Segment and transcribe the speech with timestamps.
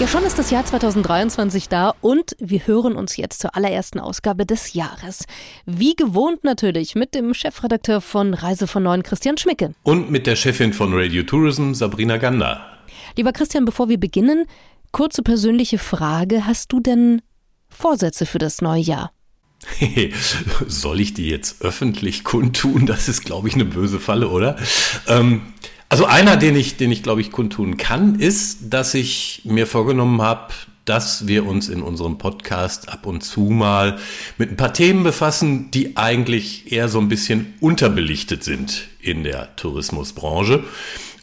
[0.00, 4.46] Ja, schon ist das Jahr 2023 da und wir hören uns jetzt zur allerersten Ausgabe
[4.46, 5.24] des Jahres.
[5.66, 9.74] Wie gewohnt natürlich mit dem Chefredakteur von Reise von Neuen, Christian Schmicke.
[9.82, 12.78] Und mit der Chefin von Radio Tourism, Sabrina Gander.
[13.16, 14.44] Lieber Christian, bevor wir beginnen,
[14.92, 16.46] kurze persönliche Frage.
[16.46, 17.20] Hast du denn
[17.68, 19.10] Vorsätze für das neue Jahr?
[20.68, 22.86] Soll ich die jetzt öffentlich kundtun?
[22.86, 24.56] Das ist, glaube ich, eine böse Falle, oder?
[25.08, 25.54] Ähm,
[25.88, 30.20] also einer, den ich, den ich glaube ich kundtun kann, ist, dass ich mir vorgenommen
[30.22, 30.52] habe,
[30.84, 33.98] dass wir uns in unserem Podcast ab und zu mal
[34.38, 39.54] mit ein paar Themen befassen, die eigentlich eher so ein bisschen unterbelichtet sind in der
[39.56, 40.64] Tourismusbranche.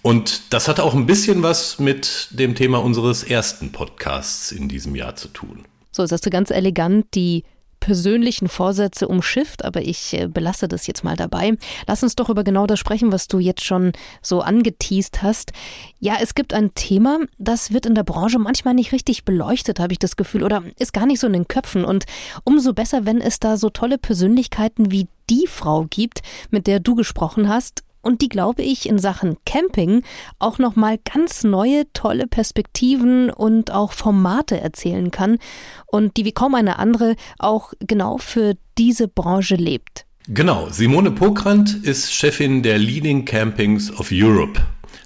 [0.04, 4.96] Und das hat auch ein bisschen was mit dem Thema unseres ersten Podcasts in diesem
[4.96, 5.66] Jahr zu tun.
[5.92, 7.44] So, jetzt hast du ganz elegant die
[7.86, 11.56] persönlichen Vorsätze umschifft, aber ich äh, belasse das jetzt mal dabei.
[11.86, 13.92] Lass uns doch über genau das sprechen, was du jetzt schon
[14.24, 15.54] so angeteased hast.
[16.00, 19.94] Ja, es gibt ein Thema, das wird in der Branche manchmal nicht richtig beleuchtet, habe
[19.94, 21.86] ich das Gefühl, oder ist gar nicht so in den Köpfen.
[21.86, 22.06] Und
[22.44, 26.96] umso besser, wenn es da so tolle Persönlichkeiten wie die Frau gibt, mit der du
[26.96, 30.04] gesprochen hast, und die, glaube ich, in Sachen Camping
[30.38, 35.40] auch nochmal ganz neue, tolle Perspektiven und auch Formate erzählen kann
[35.88, 40.06] und die wie kaum eine andere auch genau für diese Branche lebt.
[40.28, 44.62] Genau, Simone Pokrant ist Chefin der Leading Campings of Europe.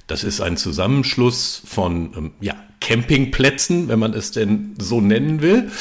[0.07, 5.71] Das ist ein Zusammenschluss von ähm, ja, Campingplätzen, wenn man es denn so nennen will,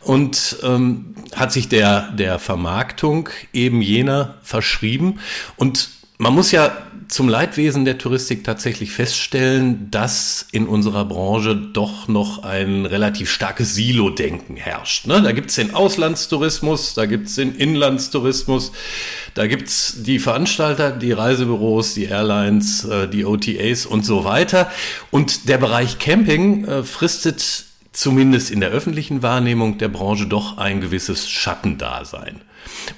[0.00, 5.20] und ähm, hat sich der, der Vermarktung eben jener verschrieben.
[5.56, 6.76] Und man muss ja
[7.08, 13.74] zum Leidwesen der Touristik tatsächlich feststellen, dass in unserer Branche doch noch ein relativ starkes
[13.74, 15.06] Silo-Denken herrscht.
[15.06, 15.22] Ne?
[15.22, 18.70] Da gibt's den Auslandstourismus, da gibt's den Inlandstourismus,
[19.32, 24.70] da gibt's die Veranstalter, die Reisebüros, die Airlines, äh, die OTAs und so weiter.
[25.10, 30.82] Und der Bereich Camping äh, fristet zumindest in der öffentlichen Wahrnehmung der Branche doch ein
[30.82, 32.42] gewisses Schattendasein.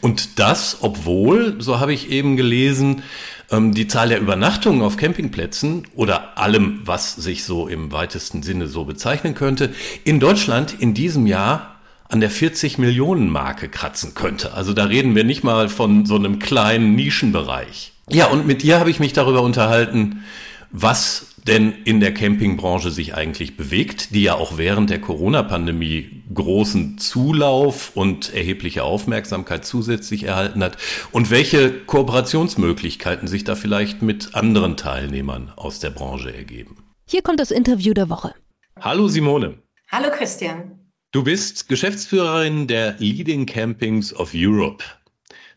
[0.00, 3.02] Und das, obwohl, so habe ich eben gelesen,
[3.50, 8.66] ähm, die Zahl der Übernachtungen auf Campingplätzen oder allem, was sich so im weitesten Sinne
[8.66, 9.72] so bezeichnen könnte,
[10.04, 11.76] in Deutschland in diesem Jahr
[12.08, 14.52] an der 40 Millionen Marke kratzen könnte.
[14.54, 17.92] Also da reden wir nicht mal von so einem kleinen Nischenbereich.
[18.10, 20.22] Ja, und mit ihr habe ich mich darüber unterhalten,
[20.70, 26.98] was denn in der Campingbranche sich eigentlich bewegt, die ja auch während der Corona-Pandemie großen
[26.98, 30.76] Zulauf und erhebliche Aufmerksamkeit zusätzlich erhalten hat
[31.10, 36.76] und welche Kooperationsmöglichkeiten sich da vielleicht mit anderen Teilnehmern aus der Branche ergeben.
[37.08, 38.34] Hier kommt das Interview der Woche.
[38.80, 39.58] Hallo Simone.
[39.90, 40.78] Hallo Christian.
[41.10, 44.82] Du bist Geschäftsführerin der Leading Campings of Europe.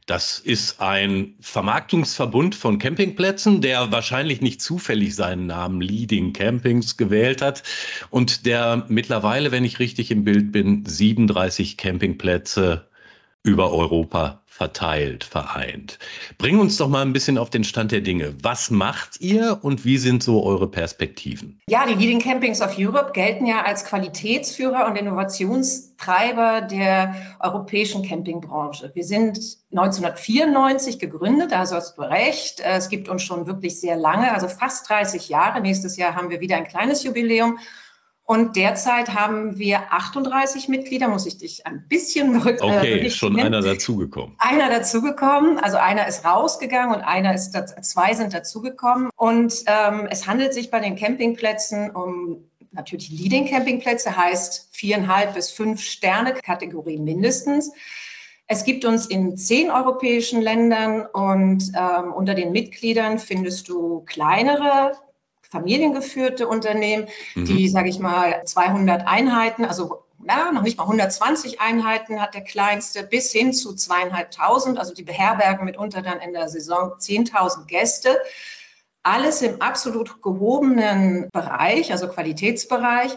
[0.06, 7.42] Das ist ein Vermarktungsverbund von Campingplätzen, der wahrscheinlich nicht zufällig seinen Namen Leading Campings gewählt
[7.42, 7.64] hat
[8.12, 12.88] und der mittlerweile, wenn ich richtig im Bild bin, 37 Campingplätze
[13.46, 16.00] über Europa verteilt, vereint.
[16.38, 18.34] Bring uns doch mal ein bisschen auf den Stand der Dinge.
[18.42, 21.60] Was macht ihr und wie sind so eure Perspektiven?
[21.70, 28.92] Ja, die Leading Campings of Europe gelten ja als Qualitätsführer und Innovationstreiber der europäischen Campingbranche.
[28.94, 29.38] Wir sind
[29.72, 32.62] 1994 gegründet, da hast du recht.
[32.62, 35.60] Es gibt uns schon wirklich sehr lange, also fast 30 Jahre.
[35.62, 37.60] Nächstes Jahr haben wir wieder ein kleines Jubiläum.
[38.28, 42.60] Und derzeit haben wir 38 Mitglieder, muss ich dich ein bisschen rück.
[42.60, 44.36] Äh, okay, äh, schon einer dazugekommen.
[44.40, 49.10] Einer dazugekommen, also einer ist rausgegangen und einer ist, zwei sind dazugekommen.
[49.16, 55.50] Und ähm, es handelt sich bei den Campingplätzen um natürlich Leading Campingplätze, heißt viereinhalb bis
[55.52, 57.72] fünf Sterne Kategorie mindestens.
[58.48, 64.92] Es gibt uns in zehn europäischen Ländern und ähm, unter den Mitgliedern findest du kleinere
[65.56, 67.46] familiengeführte Unternehmen, mhm.
[67.46, 72.42] die, sage ich mal, 200 Einheiten, also na, noch nicht mal 120 Einheiten hat der
[72.42, 74.78] kleinste, bis hin zu zweieinhalbtausend.
[74.78, 78.18] Also die beherbergen mitunter dann in der Saison 10.000 Gäste.
[79.04, 83.16] Alles im absolut gehobenen Bereich, also Qualitätsbereich.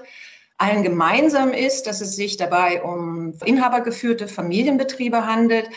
[0.58, 5.70] Allen gemeinsam ist, dass es sich dabei um inhabergeführte Familienbetriebe handelt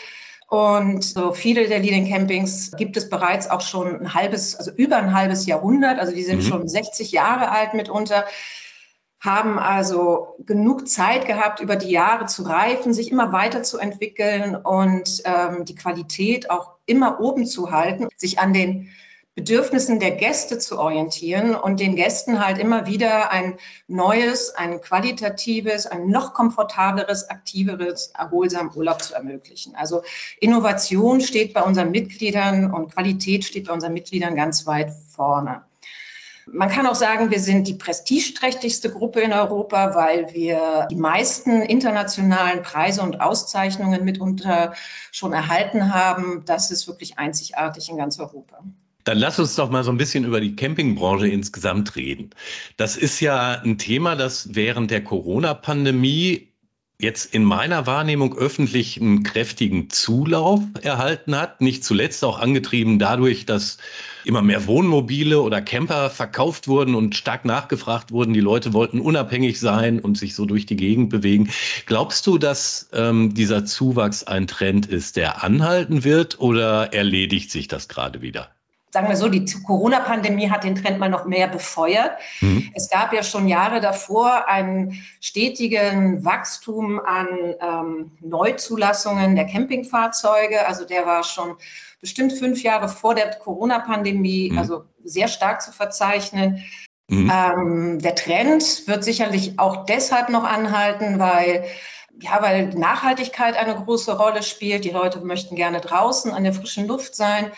[0.52, 4.98] und so viele der Leading Campings gibt es bereits auch schon ein halbes, also über
[4.98, 5.98] ein halbes Jahrhundert.
[5.98, 6.46] Also die sind mhm.
[6.46, 8.26] schon 60 Jahre alt mitunter
[9.18, 15.64] haben also genug Zeit gehabt, über die Jahre zu reifen, sich immer weiterzuentwickeln und ähm,
[15.64, 18.90] die Qualität auch immer oben zu halten, sich an den
[19.34, 23.56] Bedürfnissen der Gäste zu orientieren und den Gästen halt immer wieder ein
[23.88, 29.74] neues, ein qualitatives, ein noch komfortableres, aktiveres, erholsamen Urlaub zu ermöglichen.
[29.74, 30.02] Also
[30.38, 35.62] Innovation steht bei unseren Mitgliedern und Qualität steht bei unseren Mitgliedern ganz weit vorne.
[36.46, 41.62] Man kann auch sagen, wir sind die prestigeträchtigste Gruppe in Europa, weil wir die meisten
[41.62, 44.74] internationalen Preise und Auszeichnungen mitunter
[45.12, 46.42] schon erhalten haben.
[46.44, 48.62] Das ist wirklich einzigartig in ganz Europa.
[49.04, 52.30] Dann lass uns doch mal so ein bisschen über die Campingbranche insgesamt reden.
[52.76, 56.52] Das ist ja ein Thema, das während der Corona-Pandemie
[57.02, 61.60] jetzt in meiner Wahrnehmung öffentlich einen kräftigen Zulauf erhalten hat.
[61.60, 63.78] Nicht zuletzt auch angetrieben dadurch, dass
[64.24, 68.34] immer mehr Wohnmobile oder Camper verkauft wurden und stark nachgefragt wurden.
[68.34, 71.50] Die Leute wollten unabhängig sein und sich so durch die Gegend bewegen.
[71.86, 77.66] Glaubst du, dass ähm, dieser Zuwachs ein Trend ist, der anhalten wird oder erledigt sich
[77.66, 78.50] das gerade wieder?
[78.92, 82.12] Sagen wir so, die Corona-Pandemie hat den Trend mal noch mehr befeuert.
[82.40, 82.70] Mhm.
[82.74, 87.26] Es gab ja schon Jahre davor einen stetigen Wachstum an
[87.60, 90.66] ähm, Neuzulassungen der Campingfahrzeuge.
[90.66, 91.56] Also der war schon
[92.02, 94.58] bestimmt fünf Jahre vor der Corona-Pandemie, mhm.
[94.58, 96.62] also sehr stark zu verzeichnen.
[97.08, 97.32] Mhm.
[97.34, 101.64] Ähm, der Trend wird sicherlich auch deshalb noch anhalten, weil
[102.20, 104.84] ja, weil Nachhaltigkeit eine große Rolle spielt.
[104.84, 107.50] Die Leute möchten gerne draußen an der frischen Luft sein.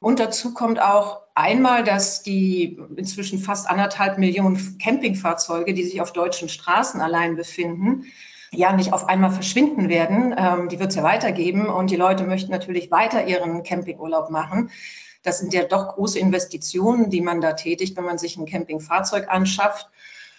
[0.00, 6.12] Und dazu kommt auch einmal, dass die inzwischen fast anderthalb Millionen Campingfahrzeuge, die sich auf
[6.12, 8.06] deutschen Straßen allein befinden,
[8.50, 10.34] ja nicht auf einmal verschwinden werden.
[10.36, 14.70] Ähm, die wird es ja weitergeben und die Leute möchten natürlich weiter ihren Campingurlaub machen.
[15.22, 19.28] Das sind ja doch große Investitionen, die man da tätigt, wenn man sich ein Campingfahrzeug
[19.28, 19.86] anschafft.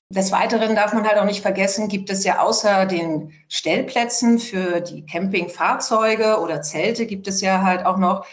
[0.09, 4.81] Des Weiteren darf man halt auch nicht vergessen, gibt es ja außer den Stellplätzen für
[4.81, 8.25] die Campingfahrzeuge oder Zelte, gibt es ja halt auch noch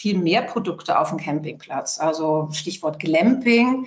[0.00, 1.98] viel mehr Produkte auf dem Campingplatz.
[2.00, 3.86] Also Stichwort Glamping.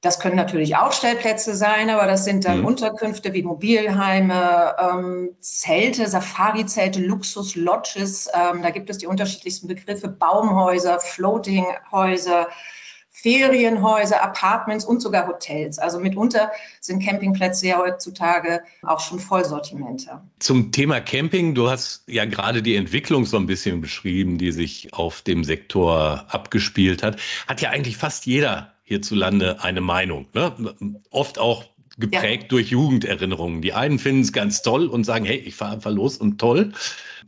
[0.00, 2.66] Das können natürlich auch Stellplätze sein, aber das sind dann mhm.
[2.66, 8.28] Unterkünfte wie Mobilheime, ähm, Zelte, Safari-Zelte, Luxus-Lodges.
[8.34, 12.48] Ähm, da gibt es die unterschiedlichsten Begriffe, Baumhäuser, Floatinghäuser,
[13.16, 15.78] Ferienhäuser, Apartments und sogar Hotels.
[15.78, 16.50] Also mitunter
[16.80, 20.20] sind Campingplätze ja heutzutage auch schon Vollsortimente.
[20.40, 24.92] Zum Thema Camping, du hast ja gerade die Entwicklung so ein bisschen beschrieben, die sich
[24.92, 27.20] auf dem Sektor abgespielt hat.
[27.46, 30.26] Hat ja eigentlich fast jeder hierzulande eine Meinung.
[30.34, 31.00] Ne?
[31.10, 31.64] Oft auch
[31.98, 32.48] geprägt ja.
[32.48, 33.62] durch Jugenderinnerungen.
[33.62, 36.72] Die einen finden es ganz toll und sagen, hey, ich fahre einfach los und toll,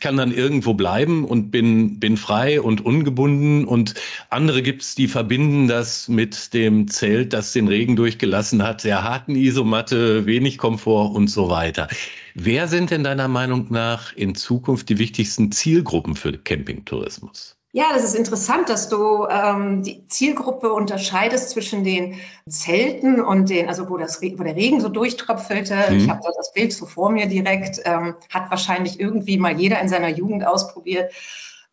[0.01, 3.65] kann dann irgendwo bleiben und bin, bin frei und ungebunden.
[3.65, 3.95] Und
[4.31, 9.03] andere gibt es, die verbinden das mit dem Zelt, das den Regen durchgelassen hat, sehr
[9.03, 11.89] harten Isomatte, wenig Komfort und so weiter.
[12.35, 17.56] Wer sind denn deiner Meinung nach in Zukunft die wichtigsten Zielgruppen für Campingtourismus?
[17.77, 22.15] Ja, das ist interessant, dass du ähm, die Zielgruppe unterscheidest zwischen den
[22.49, 25.77] Zelten und den, also wo, das, wo der Regen so durchtröpfelte.
[25.91, 25.99] Mhm.
[25.99, 29.79] Ich habe da das Bild so vor mir direkt, ähm, hat wahrscheinlich irgendwie mal jeder
[29.79, 31.13] in seiner Jugend ausprobiert.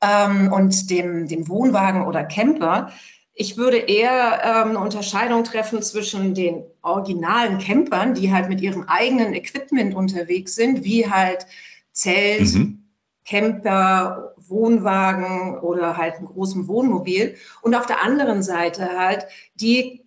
[0.02, 2.92] Ähm, und dem, dem Wohnwagen oder Camper.
[3.34, 8.84] Ich würde eher ähm, eine Unterscheidung treffen zwischen den originalen Campern, die halt mit ihrem
[8.90, 11.48] eigenen Equipment unterwegs sind, wie halt
[11.94, 12.83] Zelt, mhm.
[13.26, 17.36] Camper, Wohnwagen oder halt einem großen Wohnmobil.
[17.62, 19.26] Und auf der anderen Seite halt
[19.56, 20.04] die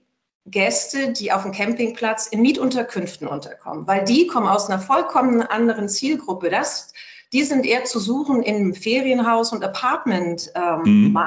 [0.46, 5.88] Gäste, die auf dem Campingplatz in Mietunterkünften unterkommen, weil die kommen aus einer vollkommen anderen
[5.88, 6.50] Zielgruppe.
[6.50, 6.92] Das,
[7.32, 10.54] die sind eher zu suchen im Ferienhaus und Apartmentmarkt
[10.86, 11.18] ähm, mhm.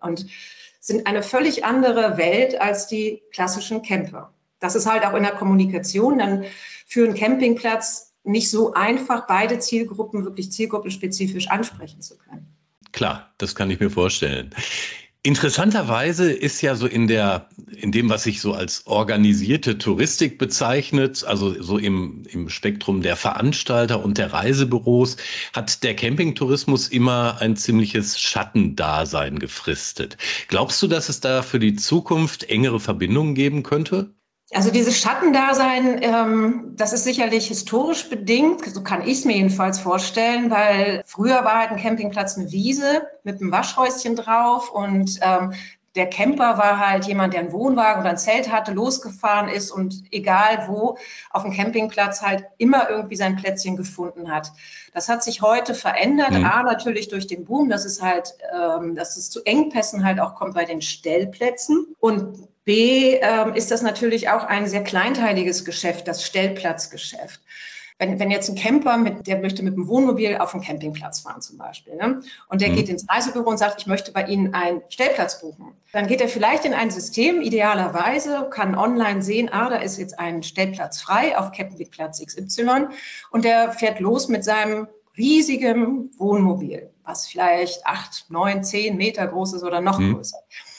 [0.00, 0.26] und
[0.80, 4.32] sind eine völlig andere Welt als die klassischen Camper.
[4.60, 6.44] Das ist halt auch in der Kommunikation dann
[6.86, 12.46] für einen Campingplatz nicht so einfach, beide Zielgruppen wirklich zielgruppenspezifisch ansprechen zu können.
[12.92, 14.50] Klar, das kann ich mir vorstellen.
[15.26, 21.24] Interessanterweise ist ja so in der, in dem, was sich so als organisierte Touristik bezeichnet,
[21.24, 25.16] also so im, im Spektrum der Veranstalter und der Reisebüros,
[25.54, 30.18] hat der Campingtourismus immer ein ziemliches Schattendasein gefristet.
[30.48, 34.10] Glaubst du, dass es da für die Zukunft engere Verbindungen geben könnte?
[34.54, 39.80] Also dieses Schattendasein, ähm, das ist sicherlich historisch bedingt, so kann ich es mir jedenfalls
[39.80, 45.52] vorstellen, weil früher war halt ein Campingplatz eine Wiese mit einem Waschhäuschen drauf und ähm,
[45.96, 50.02] der Camper war halt jemand, der einen Wohnwagen oder ein Zelt hatte, losgefahren ist und
[50.10, 50.98] egal wo
[51.30, 54.52] auf dem Campingplatz halt immer irgendwie sein Plätzchen gefunden hat.
[54.92, 56.32] Das hat sich heute verändert.
[56.32, 56.44] Mhm.
[56.44, 60.34] A, natürlich durch den Boom, dass es halt, ähm, dass es zu Engpässen halt auch
[60.34, 61.94] kommt bei den Stellplätzen.
[62.00, 67.40] Und B, ähm, ist das natürlich auch ein sehr kleinteiliges Geschäft, das Stellplatzgeschäft.
[67.98, 71.40] wenn, wenn jetzt ein Camper, mit, der möchte mit dem Wohnmobil auf den Campingplatz fahren
[71.40, 72.22] zum Beispiel, ne?
[72.48, 72.76] und der mhm.
[72.76, 76.28] geht ins Reisebüro und sagt, ich möchte bei Ihnen einen Stellplatz buchen, dann geht er
[76.28, 81.38] vielleicht in ein System, idealerweise, kann online sehen, ah, da ist jetzt ein Stellplatz frei
[81.38, 82.86] auf Campingplatz XY
[83.30, 89.54] und der fährt los mit seinem riesigen Wohnmobil, was vielleicht acht, neun, zehn Meter groß
[89.54, 90.14] ist oder noch mhm.
[90.14, 90.38] größer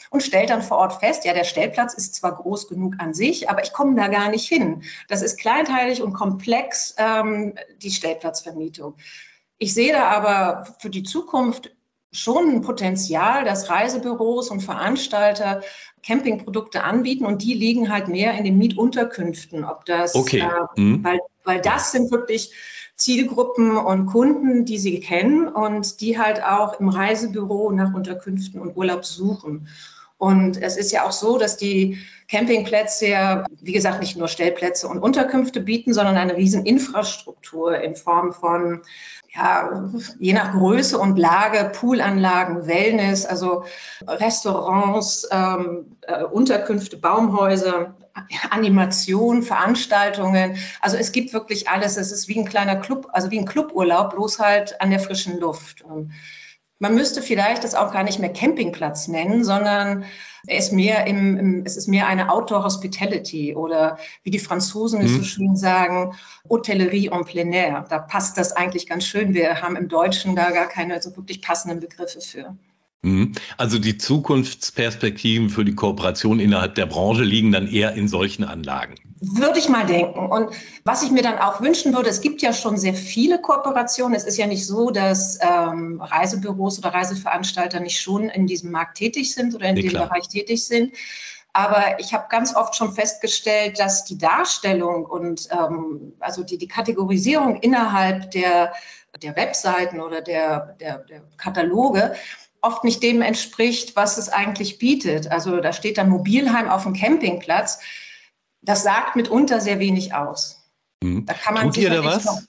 [0.09, 3.50] und stellt dann vor Ort fest, ja, der Stellplatz ist zwar groß genug an sich,
[3.50, 4.83] aber ich komme da gar nicht hin.
[5.07, 8.95] Das ist kleinteilig und komplex, ähm, die Stellplatzvermietung.
[9.57, 11.71] Ich sehe da aber für die Zukunft
[12.12, 15.62] schon ein Potenzial, dass Reisebüros und Veranstalter
[16.03, 19.65] Campingprodukte anbieten und die liegen halt mehr in den Mietunterkünften.
[19.65, 20.39] Ob das, okay.
[20.39, 21.03] äh, mhm.
[21.03, 22.53] weil, weil das sind wirklich
[22.95, 28.77] Zielgruppen und Kunden, die sie kennen und die halt auch im Reisebüro nach Unterkünften und
[28.77, 29.67] Urlaub suchen.
[30.17, 34.88] Und es ist ja auch so, dass die Campingplätze ja, wie gesagt, nicht nur Stellplätze
[34.88, 38.81] und Unterkünfte bieten, sondern eine riesen Infrastruktur in Form von,
[39.36, 43.65] ja, je nach Größe und Lage, Poolanlagen, Wellness, also
[44.07, 47.95] Restaurants, ähm, äh, Unterkünfte, Baumhäuser,
[48.50, 50.57] Animation, Veranstaltungen.
[50.79, 51.98] Also es gibt wirklich alles.
[51.98, 55.38] Es ist wie ein kleiner Club, also wie ein Cluburlaub, bloß halt an der frischen
[55.39, 55.81] Luft.
[55.81, 56.13] Und
[56.79, 60.03] man müsste vielleicht das auch gar nicht mehr Campingplatz nennen, sondern
[60.48, 65.01] es ist mehr, im, im, es ist mehr eine Outdoor Hospitality oder wie die Franzosen
[65.01, 65.24] es so mhm.
[65.24, 66.15] schön sagen,
[66.50, 67.86] Hotellerie en plein air.
[67.89, 69.34] Da passt das eigentlich ganz schön.
[69.34, 72.55] Wir haben im Deutschen da gar keine so wirklich passenden Begriffe für.
[73.01, 73.32] Mhm.
[73.58, 78.96] Also die Zukunftsperspektiven für die Kooperation innerhalb der Branche liegen dann eher in solchen Anlagen.
[79.22, 80.27] Würde ich mal denken.
[80.27, 80.50] Und
[80.84, 84.13] was ich mir dann auch wünschen würde, es gibt ja schon sehr viele Kooperationen.
[84.13, 88.98] Es ist ja nicht so, dass ähm, Reisebüros oder Reiseveranstalter nicht schon in diesem Markt
[88.98, 90.07] tätig sind oder in nee, dem klar.
[90.07, 90.93] Bereich tätig sind.
[91.53, 96.67] Aber ich habe ganz oft schon festgestellt, dass die Darstellung und ähm, also die, die
[96.67, 98.74] Kategorisierung innerhalb der,
[99.24, 102.15] der Webseiten oder der, der, der Kataloge
[102.60, 105.31] oft nicht dem entspricht, was es eigentlich bietet.
[105.31, 107.79] Also da steht dann Mobilheim auf dem Campingplatz.
[108.65, 110.63] Das sagt mitunter sehr wenig aus.
[111.01, 111.25] Mhm.
[111.25, 112.48] Da kann man Tut ihr da was?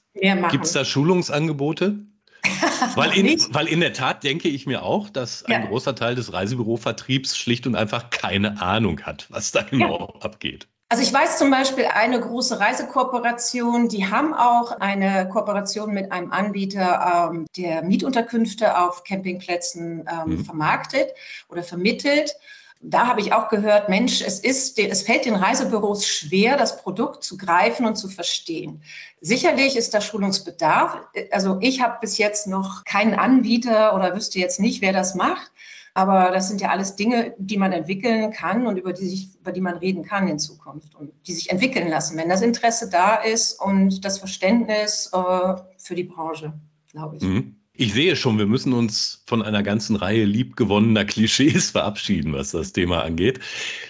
[0.51, 1.99] Gibt es da Schulungsangebote?
[2.95, 5.67] weil, in, weil in der Tat denke ich mir auch, dass ein ja.
[5.67, 10.21] großer Teil des Reisebürovertriebs schlicht und einfach keine Ahnung hat, was da genau ja.
[10.21, 10.69] abgeht.
[10.89, 16.31] Also ich weiß zum Beispiel eine große Reisekooperation, die haben auch eine Kooperation mit einem
[16.31, 20.45] Anbieter, ähm, der Mietunterkünfte auf Campingplätzen ähm, mhm.
[20.45, 21.09] vermarktet
[21.49, 22.37] oder vermittelt.
[22.81, 27.25] Da habe ich auch gehört, Mensch, es ist, es fällt den Reisebüros schwer, das Produkt
[27.25, 28.83] zu greifen und zu verstehen.
[29.21, 30.99] Sicherlich ist da Schulungsbedarf.
[31.31, 35.51] Also ich habe bis jetzt noch keinen Anbieter oder wüsste jetzt nicht, wer das macht.
[35.95, 39.51] Aber das sind ja alles Dinge, die man entwickeln kann und über die, sich, über
[39.51, 43.15] die man reden kann in Zukunft und die sich entwickeln lassen, wenn das Interesse da
[43.15, 46.53] ist und das Verständnis äh, für die Branche,
[46.93, 47.23] glaube ich.
[47.23, 47.57] Mhm.
[47.79, 52.73] Ich sehe schon, wir müssen uns von einer ganzen Reihe liebgewonnener Klischees verabschieden, was das
[52.73, 53.41] Thema angeht.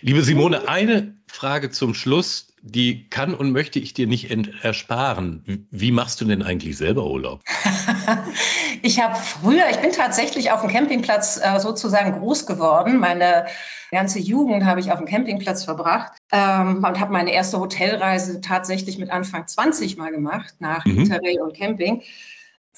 [0.00, 4.28] Liebe Simone, eine Frage zum Schluss die kann und möchte ich dir nicht
[4.62, 5.68] ersparen.
[5.70, 7.40] Wie machst du denn eigentlich selber Urlaub?
[8.82, 12.98] ich habe früher, ich bin tatsächlich auf dem Campingplatz äh, sozusagen groß geworden.
[12.98, 13.46] Meine
[13.92, 18.98] ganze Jugend habe ich auf dem Campingplatz verbracht ähm, und habe meine erste Hotelreise tatsächlich
[18.98, 20.98] mit Anfang 20 mal gemacht nach mhm.
[20.98, 22.02] Interrail und Camping.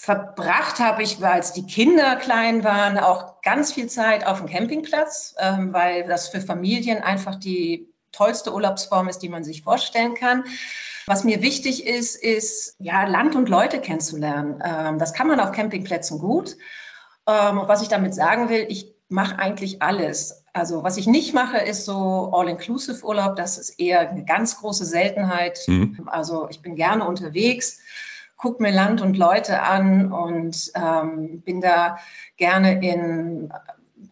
[0.00, 5.34] Verbracht habe ich, als die Kinder klein waren, auch ganz viel Zeit auf dem Campingplatz,
[5.40, 10.44] ähm, weil das für Familien einfach die tollste Urlaubsform ist, die man sich vorstellen kann.
[11.06, 14.62] Was mir wichtig ist, ist, ja, Land und Leute kennenzulernen.
[14.64, 16.56] Ähm, das kann man auf Campingplätzen gut.
[17.26, 20.44] Ähm, was ich damit sagen will, ich mache eigentlich alles.
[20.52, 23.34] Also was ich nicht mache, ist so All-Inclusive-Urlaub.
[23.34, 25.58] Das ist eher eine ganz große Seltenheit.
[25.66, 26.08] Mhm.
[26.08, 27.80] Also ich bin gerne unterwegs,
[28.38, 31.98] gucke mir Land und Leute an und ähm, bin da
[32.36, 33.52] gerne in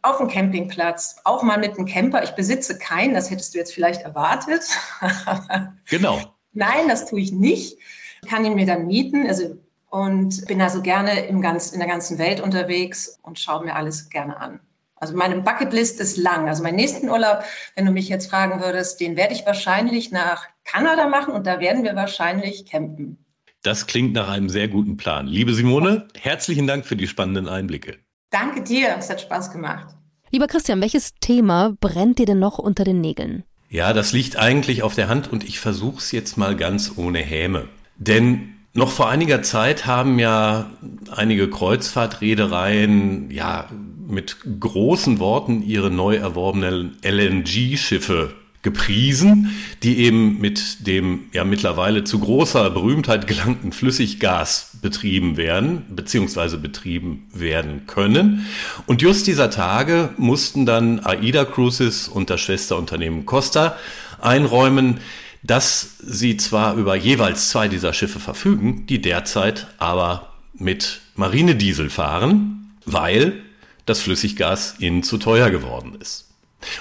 [0.03, 2.23] auf dem Campingplatz, auch mal mit einem Camper.
[2.23, 4.63] Ich besitze keinen, das hättest du jetzt vielleicht erwartet.
[5.89, 6.21] genau.
[6.53, 7.79] Nein, das tue ich nicht.
[8.23, 9.27] Ich kann ihn mir dann mieten.
[9.27, 9.57] Also
[9.91, 14.11] und bin also gerne im ganz, in der ganzen Welt unterwegs und schaue mir alles
[14.11, 14.61] gerne an.
[14.97, 16.49] Also meine Bucketlist ist lang.
[16.49, 20.47] Also meinen nächsten Urlaub, wenn du mich jetzt fragen würdest, den werde ich wahrscheinlich nach
[20.65, 23.25] Kanada machen und da werden wir wahrscheinlich campen.
[23.67, 25.27] Das klingt nach einem sehr guten Plan.
[25.27, 27.99] Liebe Simone, herzlichen Dank für die spannenden Einblicke.
[28.31, 29.93] Danke dir, es hat Spaß gemacht.
[30.31, 33.43] Lieber Christian, welches Thema brennt dir denn noch unter den Nägeln?
[33.69, 37.19] Ja, das liegt eigentlich auf der Hand und ich versuche es jetzt mal ganz ohne
[37.19, 37.67] Häme.
[37.97, 40.71] Denn noch vor einiger Zeit haben ja
[41.11, 43.69] einige Kreuzfahrtreedereien ja
[44.07, 48.33] mit großen Worten ihre neu erworbenen LNG-Schiffe
[48.67, 56.59] gepriesen, die eben mit dem ja mittlerweile zu großer Berühmtheit gelangten Flüssiggas betrieben werden, beziehungsweise
[56.59, 58.45] betrieben werden können.
[58.87, 63.77] Und just dieser Tage mussten dann AIDA Cruises und das Schwesterunternehmen Costa
[64.21, 64.99] einräumen,
[65.45, 72.73] dass sie zwar über jeweils zwei dieser Schiffe verfügen, die derzeit aber mit Marinediesel fahren,
[72.85, 73.45] weil
[73.85, 76.27] das Flüssiggas ihnen zu teuer geworden ist.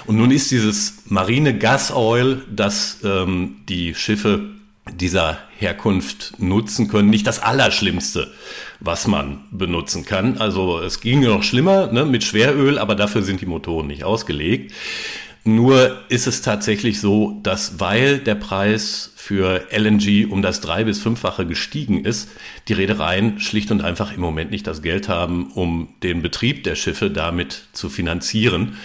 [0.06, 4.50] Und nun ist dieses marine Gas Oil, das ähm, die Schiffe
[4.92, 8.32] dieser Herkunft nutzen können, nicht das Allerschlimmste,
[8.78, 10.38] was man benutzen kann.
[10.38, 14.72] Also es ginge noch schlimmer ne, mit Schweröl, aber dafür sind die Motoren nicht ausgelegt.
[15.44, 20.98] Nur ist es tatsächlich so, dass weil der Preis für LNG um das drei- bis
[20.98, 22.28] fünffache gestiegen ist,
[22.66, 26.74] die Reedereien schlicht und einfach im Moment nicht das Geld haben, um den Betrieb der
[26.74, 28.76] Schiffe damit zu finanzieren.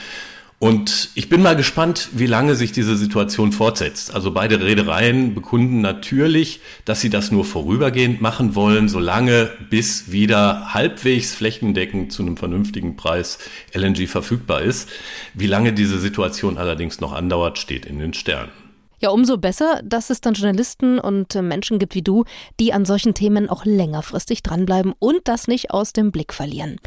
[0.61, 4.13] Und ich bin mal gespannt, wie lange sich diese Situation fortsetzt.
[4.13, 10.71] Also beide Reedereien bekunden natürlich, dass sie das nur vorübergehend machen wollen, solange bis wieder
[10.71, 13.39] halbwegs flächendeckend zu einem vernünftigen Preis
[13.73, 14.87] LNG verfügbar ist.
[15.33, 18.60] Wie lange diese Situation allerdings noch andauert, steht in den Sternen.
[19.01, 22.23] Ja, umso besser, dass es dann Journalisten und äh, Menschen gibt wie du,
[22.59, 26.77] die an solchen Themen auch längerfristig dranbleiben und das nicht aus dem Blick verlieren.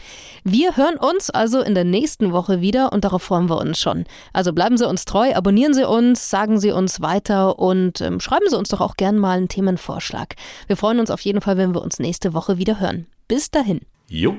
[0.44, 4.04] Wir hören uns also in der nächsten Woche wieder und darauf freuen wir uns schon.
[4.32, 8.46] Also bleiben Sie uns treu, abonnieren Sie uns, sagen Sie uns weiter und ähm, schreiben
[8.48, 10.36] Sie uns doch auch gern mal einen Themenvorschlag.
[10.68, 13.06] Wir freuen uns auf jeden Fall, wenn wir uns nächste Woche wieder hören.
[13.26, 13.80] Bis dahin.
[14.06, 14.36] Jo.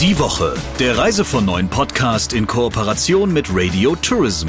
[0.00, 4.48] Die Woche, der Reise von neuen Podcast in Kooperation mit Radio Tourism.